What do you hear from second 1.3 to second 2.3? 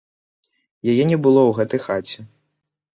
ў гэтай хаце.